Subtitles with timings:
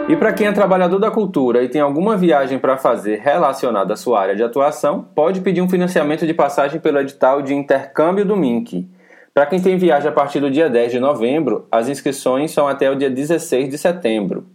[0.08, 3.96] E para quem é trabalhador da cultura e tem alguma viagem para fazer relacionada à
[3.96, 8.36] sua área de atuação, pode pedir um financiamento de passagem pelo edital de intercâmbio do
[8.36, 8.88] MINC.
[9.34, 12.90] Para quem tem viagem a partir do dia 10 de novembro, as inscrições são até
[12.90, 14.46] o dia 16 de setembro.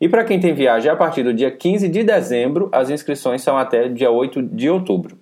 [0.00, 3.58] E para quem tem viagem a partir do dia 15 de dezembro, as inscrições são
[3.58, 5.18] até dia 8 de outubro.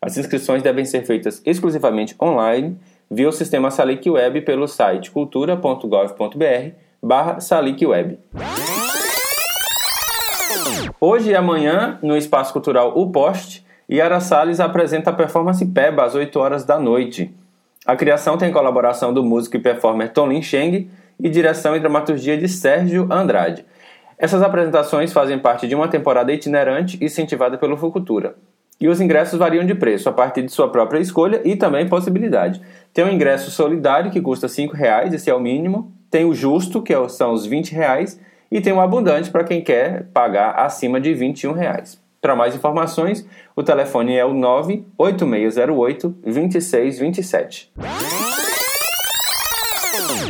[0.00, 2.78] As inscrições devem ser feitas exclusivamente online
[3.10, 6.70] via o sistema Salic Web pelo site cultura.gov.br
[7.02, 7.38] barra
[7.82, 8.18] Web.
[11.00, 16.14] Hoje e amanhã, no Espaço Cultural O Poste, Yara Salles apresenta a performance PEBA às
[16.14, 17.34] 8 horas da noite.
[17.84, 20.88] A criação tem colaboração do músico e performer Tom Lin Cheng
[21.18, 23.64] e direção e dramaturgia de Sérgio Andrade.
[24.20, 28.34] Essas apresentações fazem parte de uma temporada itinerante incentivada pelo Fucultura.
[28.78, 32.60] E os ingressos variam de preço a partir de sua própria escolha e também possibilidade.
[32.92, 35.90] Tem o ingresso solidário, que custa R$ reais, esse é o mínimo.
[36.10, 38.20] Tem o justo, que é são os R$ reais.
[38.52, 41.98] E tem o abundante para quem quer pagar acima de R$ reais.
[42.20, 43.26] Para mais informações,
[43.56, 47.72] o telefone é o 98608 2627.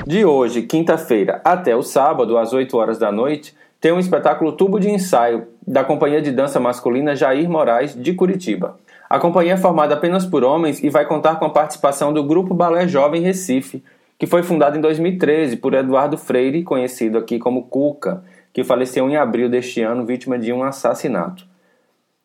[0.07, 4.79] De hoje, quinta-feira, até o sábado, às 8 horas da noite, tem um espetáculo Tubo
[4.79, 8.79] de Ensaio, da companhia de dança masculina Jair Moraes, de Curitiba.
[9.09, 12.53] A companhia é formada apenas por homens e vai contar com a participação do Grupo
[12.53, 13.83] Balé Jovem Recife,
[14.19, 18.23] que foi fundado em 2013 por Eduardo Freire, conhecido aqui como Cuca,
[18.53, 21.47] que faleceu em abril deste ano vítima de um assassinato.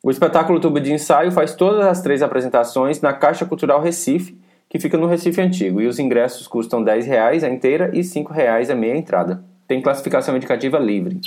[0.03, 4.37] O espetáculo Tubo de Ensaio faz todas as três apresentações na Caixa Cultural Recife,
[4.69, 8.03] que fica no Recife Antigo, e os ingressos custam R$ 10 a inteira e R$
[8.03, 9.41] 5 a meia entrada.
[9.67, 11.19] Tem classificação indicativa livre.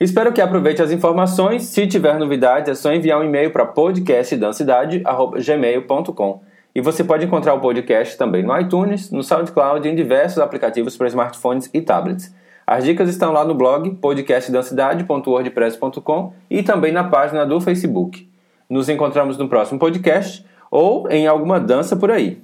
[0.00, 1.62] Espero que aproveite as informações.
[1.64, 6.42] Se tiver novidades, é só enviar um e-mail para podcastdancidade.gmail.com.
[6.74, 10.96] E você pode encontrar o podcast também no iTunes, no SoundCloud e em diversos aplicativos
[10.96, 12.34] para smartphones e tablets.
[12.66, 18.28] As dicas estão lá no blog podcastdancidade.wordpress.com e também na página do Facebook.
[18.68, 22.42] Nos encontramos no próximo podcast ou em alguma dança por aí.